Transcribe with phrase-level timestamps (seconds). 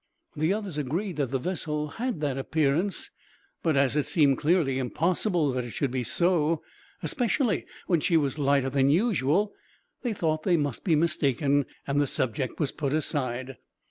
[0.35, 3.11] The others agreed that the vessel had that appearance;
[3.61, 6.63] but as it seemed clearly impossible that it should be so,
[7.03, 9.53] especially when she was lighter than usual,
[10.01, 13.57] they thought that they must be mistaken, and the subject was put aside.